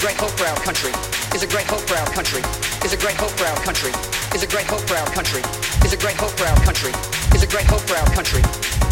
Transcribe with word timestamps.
great 0.00 0.16
hope 0.16 0.30
for 0.30 0.46
our 0.46 0.56
country. 0.56 0.92
Is 1.34 1.42
a 1.42 1.46
great 1.46 1.66
hope 1.66 1.82
for 1.82 1.94
our 1.94 2.06
country. 2.06 2.40
Is 2.84 2.94
a 2.94 2.96
great 2.96 3.16
hope 3.16 3.32
for 3.32 3.44
our 3.44 3.56
country. 3.56 3.92
Is 4.34 4.42
a 4.42 4.46
great 4.46 4.66
hope 4.66 4.80
for 4.80 4.96
our 4.96 5.06
country. 5.10 5.42
Is 5.84 5.92
a 5.92 5.96
great 5.96 6.16
hope 6.16 6.30
for 6.30 6.46
our 6.46 6.56
country. 6.64 6.92
Is 7.34 7.42
a 7.42 7.46
great 7.46 7.66
hope 7.66 7.82
for 7.82 7.96
our 7.96 8.10
country. 8.14 8.89